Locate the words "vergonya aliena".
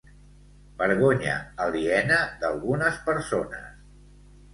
0.83-2.17